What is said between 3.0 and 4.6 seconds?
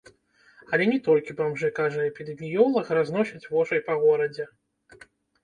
разносяць вошай па горадзе.